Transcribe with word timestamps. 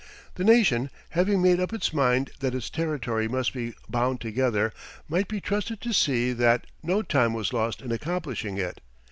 The 0.33 0.43
nation, 0.43 0.89
having 1.11 1.43
made 1.43 1.59
up 1.59 1.71
its 1.73 1.93
mind 1.93 2.31
that 2.39 2.55
its 2.55 2.71
territory 2.71 3.27
must 3.27 3.53
be 3.53 3.75
bound 3.87 4.19
together, 4.19 4.73
might 5.07 5.27
be 5.27 5.39
trusted 5.39 5.79
to 5.81 5.93
see 5.93 6.33
that 6.33 6.65
no 6.81 7.03
time 7.03 7.33
was 7.35 7.53
lost 7.53 7.83
in 7.83 7.91
accomplishing 7.91 8.57
it. 8.57 8.81